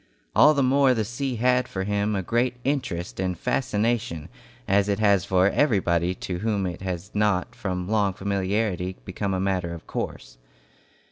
[0.35, 4.29] All the more the sea had for him a great interest and fascination,
[4.67, 9.39] as it has for everybody to whom it has not from long familiarity become a
[9.39, 10.39] matter of course.